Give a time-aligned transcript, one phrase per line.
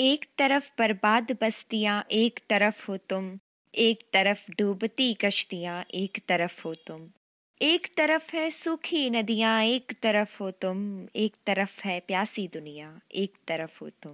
[0.00, 3.38] एक तरफ़ बर्बाद बस्तियाँ, एक तरफ़ हो तुम।
[3.74, 7.08] एक तरफ़ डूबती कश्तियाँ, एक तरफ़ हो तुम।
[7.62, 13.34] एक तरफ़ है सूखी नदियाँ, एक तरफ़ हो तुम। एक तरफ़ है प्यासी दुनिया, एक
[13.48, 14.12] तरफ़ हो तुम।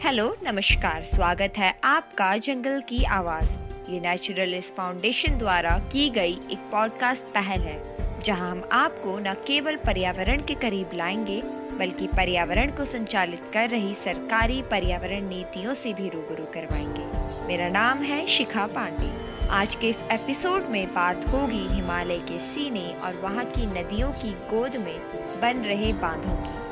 [0.00, 3.50] हेलो, नमस्कार, स्वागत है आपका जंगल की आवाज़।
[3.90, 9.76] ये नेचुरलिस्ट फाउंडेशन द्वारा की गई एक पॉडकास्ट पहल है, जहाँ हम आपको न केवल
[9.76, 16.08] पर्यावरण के करीब लाएँगे बल्कि पर्यावरण को संचालित कर रही सरकारी पर्यावरण नीतियों से भी
[16.08, 22.18] रूबरू करवाएँगे। मेरा नाम है शिखा पांडे। आज के इस एपिसोड में बात होगी हिमालय
[22.18, 24.98] के सीने और वहाँ की नदियों की गोद में
[25.40, 26.68] बन रहे बांधों की।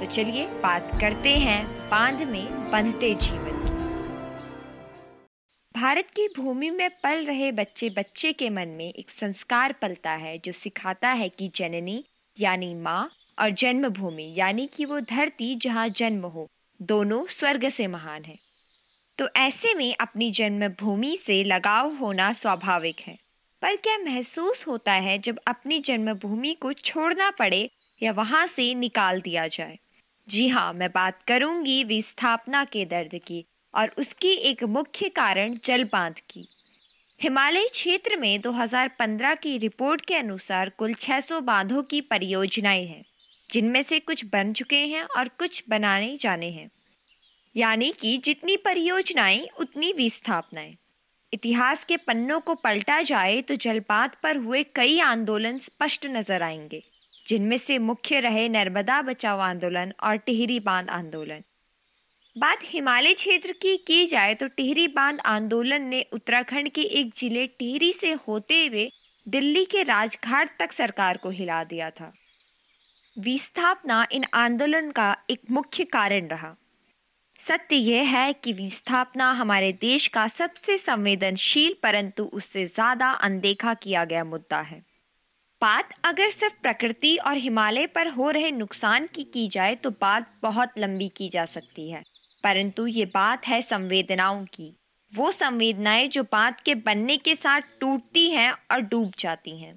[0.00, 3.58] तो चलिए बात करते हैं बाँध में बंधते जीवन
[5.76, 10.38] भारत की भूमि में पल रहे बच्चे बच्चे के मन में एक संस्कार पलता है
[10.38, 12.04] जो सिखाता है कि जननी,
[12.40, 16.48] यानी माँ और जन्मभूमि, यानी कि वो धरती जहाँ जन्म हो,
[16.82, 18.38] दोनों स्वर्ग से महान है।
[19.18, 23.18] तो ऐसे में अपनी जन्मभूमि से लगाव होना स्वाभाविक है।
[23.62, 27.70] पर क्या महसूस होता है जब अपनी जन्मभूमि को छोड़ना पड़े
[28.02, 29.78] या वहाँ से निकाल दिया जाए?
[30.28, 35.84] जी हाँ मैं बात करूँगी विस्थापना के दर्द की और उसकी एक मुख्य कारण जल
[35.84, 36.48] बाँध की।
[37.22, 43.04] हिमालय क्षेत्र में 2015 की रिपोर्ट के अनुसार कुल 600 बांधों की परियोजनाएँ हैं।
[43.50, 46.68] जिनमें से कुछ बन चुके हैं और कुछ बनाने जाने हैं।
[47.54, 50.76] यानी कि जितनी परियोजनाएँ, उतनी विस्थापनाएँ।
[51.32, 56.82] इतिहास के पन्नों को पलटा जाए तो जलपात पर हुए कई आंदोलन स्पष्ट नज़र आएँगे,
[57.26, 61.42] जिनमें से मुख्य रहे नर्मदा बचाओ आंदोलन और टिहरी बाँध आंदोलन।
[62.36, 67.46] बात हिमालय क्षेत्र की की जाए तो टिहरी बाँध आंदोलन ने उत्तराखंड के एक ज़िले
[67.48, 68.90] टिहरी से होते हुए
[69.26, 72.12] दिल्ली के राजघाट तक सरकार को हिला दिया था।
[73.18, 76.54] विस्थापना इन आंदोलन का एक मुख्य कारण रहा।
[77.40, 84.04] सत्य यह है कि विस्थापना हमारे देश का सबसे संवेदनशील परंतु उससे ज़्यादा अनदेखा किया
[84.04, 84.78] गया मुद्दा है।
[85.62, 90.30] बात अगर सिर्फ़ प्रकृति और हिमालय पर हो रहे नुकसान की की जाए तो बात
[90.42, 92.02] बहुत लंबी की जा सकती है।
[92.44, 94.72] परंतु ये बात है संवेदनाओं की।
[95.12, 99.76] वो संवेदनाएँ जो बात के बनने के साथ टूटती हैं और डूब जाती हैं।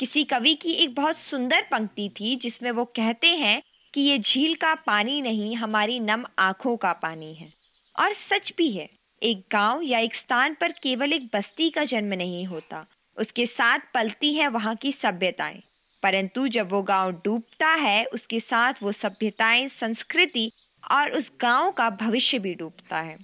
[0.00, 3.62] किसी कवि की एक बहुत सुंदर पंक्ति थी, जिसमें वो कहते हैं
[3.94, 7.52] कि ये झील का पानी नहीं, हमारी नम आँखों का पानी है।
[7.98, 8.88] और सच भी है,
[9.22, 13.78] एक गाँव या एक स्थान पर केवल एक बस्ती का जन्म नहीं होता, उसके साथ
[13.94, 15.62] पलती है वहाँ की सभ्यताएँ।
[16.02, 20.50] परंतु जब वो गाँव डूबता है, उसके साथ वो सभ्यताएँ, संस्कृति
[20.90, 23.18] और उस गाँव का भविष्य भी डूबता है।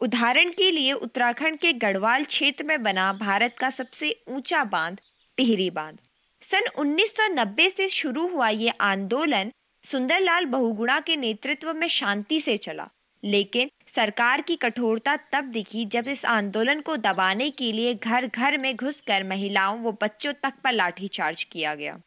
[0.00, 5.00] उदाहरण के लिए, उत्तराखंड के गढ़वाल क्षेत्र में बना भारत का सबसे ऊँचा बाँध,
[5.36, 5.98] टिहरी बाँध।
[6.42, 9.52] सन 1990 से शुरू हुआ ये आंदोलन
[9.84, 12.88] सुंदरलाल बहुगुणा के नेतृत्व में शांति से चला।
[13.22, 18.56] लेकिन सरकार की कठोरता तब दिखी जब इस आंदोलन को दबाने के लिए घर घर
[18.58, 21.98] में घुसकर महिलाओं व बच्चों तक पर लाठीचार्ज किया गया।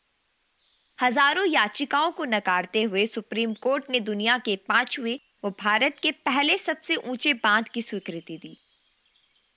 [0.99, 6.57] हज़ारों याचिकाओं को नकारते हुए सुप्रीम कोर्ट ने दुनिया के पाँचवें व भारत के पहले
[6.57, 8.57] सबसे ऊँचे बाँध की स्वीकृति दी।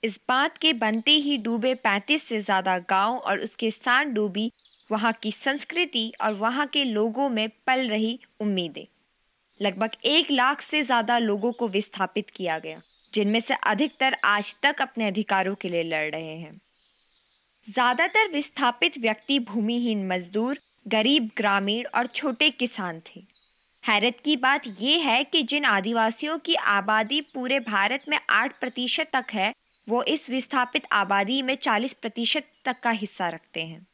[0.03, 4.51] इस बाँध के बनते ही डूबे 35 से ज़्यादा गाँव और उसके साथ डूबी
[4.91, 8.85] वहाँ की संस्कृति और वहाँ के लोगों में पल रही उम्मीदें।
[9.61, 12.81] लगभग एक लाख से ज़्यादा लोगों को विस्थापित किया गया,
[13.15, 16.61] जिनमें से अधिकतर आज तक अपने अधिकारों के लिए लड़ रहे हैं।
[17.67, 23.21] ज़्यादातर विस्थापित व्यक्ति भूमिहीन मजदूर, गरीब ग्रामीण और छोटे किसान थे।
[23.85, 29.11] हैरत की बात यह है कि जिन आदिवासियों की आबादी पूरे भारत में आठ प्रतिशत
[29.13, 29.53] तक है
[29.88, 33.87] वो इस विस्थापित आबादी में चालीस प्रतिशत तक का हिस्सा रखते हैं।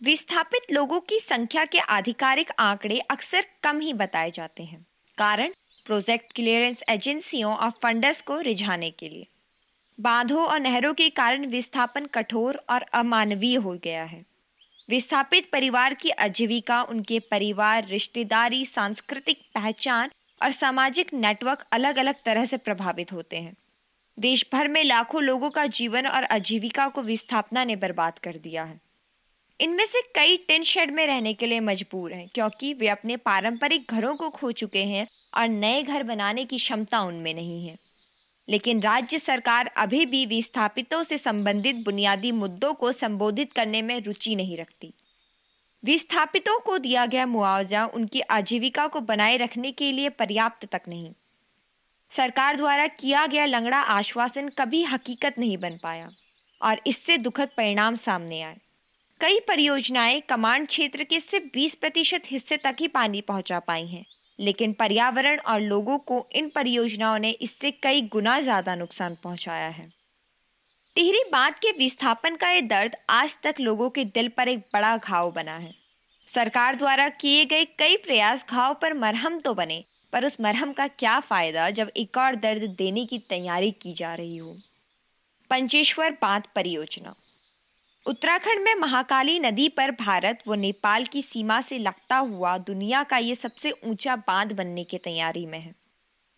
[0.00, 4.84] विस्थापित लोगों की संख्या के आधिकारिक आंकड़े अक्सर कम ही बताए जाते हैं,
[5.18, 5.52] कारण
[5.86, 9.26] प्रोजेक्ट क्लियरेंस एजेंसियों और फंडर्स को रिझाने के लिए।
[9.98, 14.24] बांधों और नहरों के कारण विस्थापन कठोर और अमानवीय हो गया है।
[14.88, 22.44] विस्थापित परिवार की आजीविका, उनके परिवार, रिश्तेदारी, सांस्कृतिक पहचान और सामाजिक नेटवर्क अलग अलग तरह
[22.44, 23.56] से प्रभावित होते हैं।
[24.18, 28.64] देश भर में लाखों लोगों का जीवन और आजीविका को विस्थापना ने बर्बाद कर दिया
[28.64, 28.80] है।
[29.60, 33.86] इनमें से कई टिन शेड में रहने के लिए मजबूर हैं, क्योंकि वे अपने पारंपरिक
[33.90, 37.76] घरों को खो चुके हैं और नए घर बनाने की क्षमता उनमें नहीं है।
[38.48, 44.36] लेकिन राज्य सरकार अभी भी विस्थापितों से संबंधित बुनियादी मुद्दों को संबोधित करने में रुचि
[44.36, 44.94] नहीं रखती।
[45.84, 51.12] विस्थापितों को दिया गया मुआवजा उनकी आजीविका को बनाए रखने के लिए पर्याप्त तक नहीं।
[52.12, 56.08] सरकार द्वारा किया गया लंगड़ा आश्वासन कभी हकीकत नहीं बन पाया
[56.60, 58.56] और इससे दुखद परिणाम सामने आए।
[59.20, 64.04] कई परियोजनाएँ कमांड क्षेत्र के सिर्फ़ 20 प्रतिशत हिस्से तक ही पानी पहुँचा पाई हैं,
[64.38, 69.88] लेकिन पर्यावरण और लोगों को इन परियोजनाओं ने इससे कई गुना ज़्यादा नुकसान पहुँचाया है।
[70.96, 74.96] टिहरी बाँध के विस्थापन का ये दर्द आज तक लोगों के दिल पर एक बड़ा
[74.96, 75.74] घाव बना है।
[76.28, 79.84] सरकार द्वारा किए गए कई प्रयास घाव पर मरहम तो बने
[80.16, 84.14] पर उस मरहम का क्या फ़ायदा जब एक और दर्द देने की तैयारी की जा
[84.14, 84.54] रही हो?
[85.50, 87.14] पंचेश्वर बाँध परियोजना।
[88.06, 93.18] उत्तराखंड में महाकाली नदी पर भारत व नेपाल की सीमा से लगता हुआ दुनिया का
[93.18, 95.74] ये सबसे ऊँचा बाँध बनने की तैयारी में है।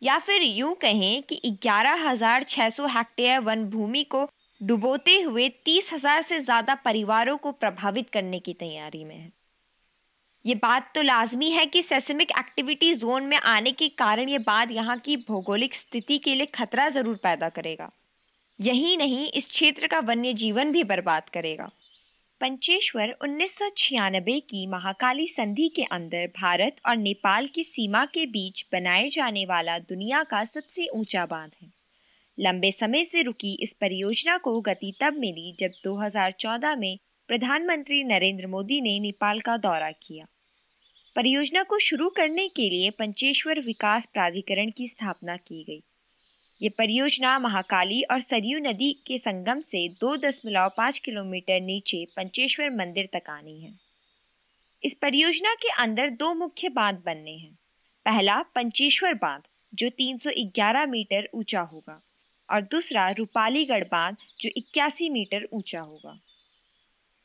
[0.03, 4.29] या फिर यूँ कहें कि ग्यारह हज़ार छह सौ हेक्टेयर वन भूमि को
[4.61, 9.38] डुबोते हुए तीस हज़ार से ज़्यादा परिवारों को प्रभावित करने की तैयारी में है।
[10.49, 14.71] ये बात तो लाजमी है कि सेसमिक एक्टिविटी जोन में आने के कारण ये बात
[14.71, 17.91] यहाँ की भौगोलिक स्थिति के लिए खतरा ज़रूर पैदा करेगा।
[18.59, 21.69] यही नहीं, इस क्षेत्र का वन्य जीवन भी बर्बाद करेगा।
[22.41, 28.27] पंचेश्वर उन्नीस सौ छियानबे की महाकाली संधि के अंदर भारत और नेपाल की सीमा के
[28.27, 31.71] बीच बनाए जाने वाला दुनिया का सबसे ऊँचा बाँध है।
[32.39, 36.99] लंबे समय से रुकी इस परियोजना को गति तब मिली जब 2014 में
[37.29, 40.27] प्रधानमंत्री नरेंद्र मोदी ने नेपाल का दौरा किया।
[41.19, 45.83] परियोजना को शुरू करने के लिए पंचेश्वर विकास प्राधिकरण की स्थापना की गई।
[46.63, 52.71] ये परियोजना महाकाली और सरयू नदी के संगम से दो दशमलव पाँच किलोमीटर नीचे पंचेश्वर
[52.71, 53.75] मंदिर तक आनी है।
[54.85, 57.55] इस परियोजना के अंदर दो मुख्य बाँध बनने हैं।
[58.05, 59.43] पहला पंचेश्वर बाँध,
[59.75, 62.03] जो 311 मीटर ऊँचा होगा,
[62.51, 66.21] और दूसरा रूपालीगढ़ बाँध, जो इक्यासी मीटर ऊँचा होगा।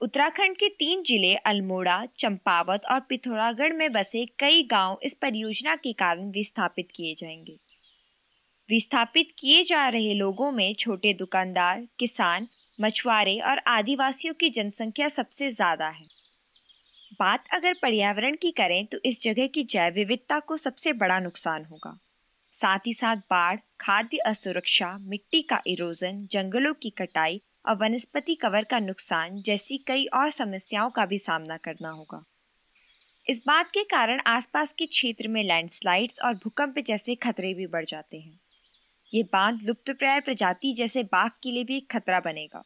[0.04, 5.94] उत्तराखंड के तीन ज़िले, अल्मोड़ा, चंपावत और पिथौरागढ़ में बसे कई गाँव इस परियोजना के
[5.94, 7.56] कारण विस्थापित किए जाएँगे।
[8.70, 12.48] विस्थापित किए जा रहे लोगों में छोटे दुकानदार, किसान,
[12.80, 16.06] मछुआरे और आदिवासियों की जनसंख्या सबसे ज़्यादा है।
[17.20, 21.66] बात अगर पर्यावरण की करें तो इस जगह की जैव विविधता को सबसे बड़ा नुकसान
[21.66, 21.94] होगा।
[22.58, 28.64] साथ ही साथ बाढ़, खाद्य असुरक्षा, मिट्टी का इरोजन, जंगलों की कटाई और वनस्पति कवर
[28.64, 32.24] का नुकसान जैसी कई और समस्याओं का भी सामना करना होगा।
[33.30, 37.86] इस बात के कारण आसपास के क्षेत्र में लैंडस्लाइड्स और भूकंप जैसे खतरे भी बढ़
[37.86, 38.40] जाते हैं।
[39.14, 42.64] ये बाँध लुप्तप्राय प्रजाति जैसे बाघ के लिए भी एक खतरा बनेगा।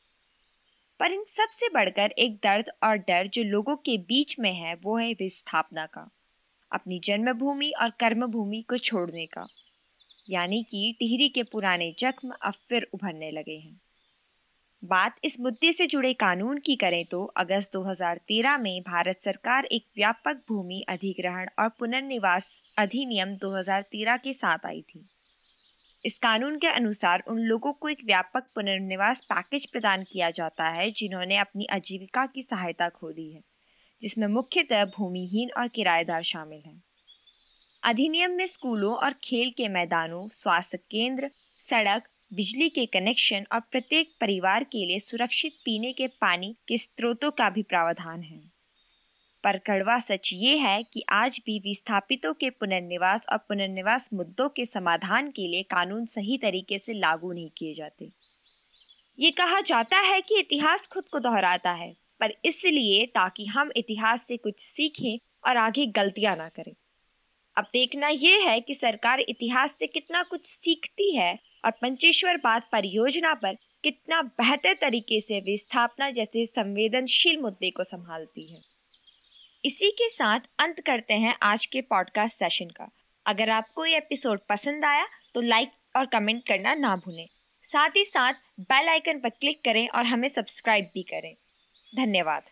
[0.99, 4.97] पर इन सबसे बढ़कर एक दर्द और डर जो लोगों के बीच में है, वो
[4.97, 6.09] है विस्थापना का,
[6.71, 9.47] अपनी जन्मभूमि और कर्मभूमि को छोड़ने का।
[10.29, 13.81] यानी कि टिहरी के पुराने जख्म अब फिर उभरने लगे हैं।
[14.87, 19.85] बात इस मुद्दे से जुड़े कानून की करें तो अगस्त 2013 में भारत सरकार एक
[19.95, 22.47] व्यापक भूमि अधिग्रहण और पुनर्निवास
[22.77, 25.05] अधिनियम 2013 के साथ आई थी।
[26.05, 30.89] इस कानून के अनुसार उन लोगों को एक व्यापक पुनर्निवास पैकेज प्रदान किया जाता है
[30.91, 33.41] जिन्होंने अपनी आजीविका की सहायता खो दी है,
[34.01, 36.81] जिसमें मुख्यतः भूमिहीन और किराएदार शामिल हैं।
[37.83, 41.31] अधिनियम में स्कूलों और खेल के मैदानों, स्वास्थ्य केंद्र,
[41.61, 47.31] सड़क बिजली के कनेक्शन और प्रत्येक परिवार के लिए सुरक्षित पीने के पानी के स्रोतों
[47.31, 48.39] का भी प्रावधान है।
[49.43, 54.65] पर कड़वा सच ये है कि आज भी विस्थापितों के पुनर्निवास और पुनर्निवास मुद्दों के
[54.65, 58.09] समाधान के लिए कानून सही तरीके से लागू नहीं किए जाते।
[59.19, 64.27] ये कहा जाता है कि इतिहास खुद को दोहराता है, पर इसलिए ताकि हम इतिहास
[64.27, 66.73] से कुछ सीखें और आगे गलतियाँ ना करें।
[67.57, 72.67] अब देखना यह है कि सरकार इतिहास से कितना कुछ सीखती है और पंचेश्वर बात
[72.71, 78.59] परियोजना पर कितना बेहतर तरीके से विस्थापना जैसे संवेदनशील मुद्दे को संभालती है।
[79.63, 82.89] इसी के साथ अंत करते हैं आज के पॉडकास्ट सेशन का।
[83.25, 87.27] अगर आपको ये एपिसोड पसंद आया तो लाइक और कमेंट करना ना भूलें।
[87.65, 91.33] साथ ही साथ बेल आइकन पर क्लिक करें और हमें सब्सक्राइब भी करें।
[91.93, 92.43] धन्यवाद।